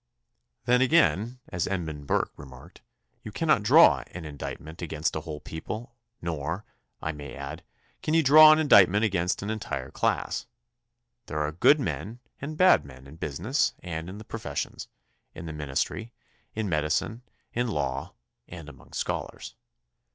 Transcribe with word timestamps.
Then, 0.65 0.81
again, 0.81 1.39
as 1.49 1.67
Ed 1.67 1.85
mund 1.85 2.07
Burke 2.07 2.31
remarked, 2.35 2.81
you 3.21 3.31
cannot 3.31 3.61
draw 3.61 4.03
an 4.07 4.25
indict 4.25 4.59
ment 4.59 4.81
against 4.81 5.15
a 5.15 5.19
whole 5.21 5.39
people, 5.39 5.95
nor, 6.23 6.65
I 7.03 7.11
may 7.11 7.35
add, 7.35 7.61
can 8.01 8.15
you 8.15 8.23
draw 8.23 8.51
an 8.51 8.57
indictment 8.57 9.05
against 9.05 9.43
an 9.43 9.51
entire 9.51 9.91
class. 9.91 10.47
There 11.27 11.37
are 11.41 11.51
good 11.51 11.79
men 11.79 12.17
and 12.41 12.57
bad 12.57 12.83
men 12.83 13.05
in 13.05 13.17
business 13.17 13.75
and 13.83 14.09
in 14.09 14.17
the 14.17 14.23
pro 14.25 14.39
fessions, 14.39 14.87
in 15.35 15.45
the 15.45 15.53
ministry, 15.53 16.11
in 16.55 16.67
medicine, 16.67 17.21
in 17.53 17.67
law, 17.67 18.15
and 18.47 18.69
among 18.69 18.93
scholars. 18.93 19.53